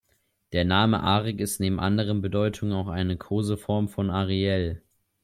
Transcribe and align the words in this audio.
Der 0.51 0.65
Name 0.65 1.03
"Arik" 1.03 1.39
ist 1.39 1.59
neben 1.59 1.79
anderen 1.79 2.21
Bedeutungen 2.23 2.73
auch 2.73 2.87
eine 2.87 3.17
Koseform 3.17 3.87
von 3.87 4.09
"Ariel". 4.09 4.81